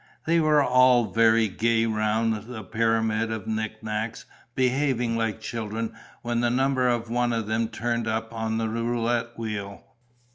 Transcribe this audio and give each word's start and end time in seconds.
They 0.25 0.39
were 0.39 0.63
all 0.63 1.11
very 1.11 1.47
gay 1.47 1.85
round 1.85 2.45
the 2.47 2.63
pyramid 2.63 3.31
of 3.31 3.45
knickknacks, 3.45 4.25
behaving 4.55 5.15
like 5.15 5.39
children 5.41 5.93
when 6.23 6.39
the 6.39 6.49
number 6.49 6.87
of 6.87 7.11
one 7.11 7.31
of 7.31 7.45
them 7.45 7.67
turned 7.67 8.07
up 8.07 8.33
on 8.33 8.57
the 8.57 8.67
roulette 8.67 9.37
wheel. 9.37 9.85